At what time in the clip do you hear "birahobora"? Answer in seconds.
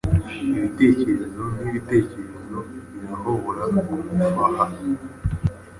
2.91-3.63